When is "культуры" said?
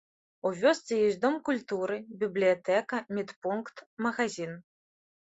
1.49-1.97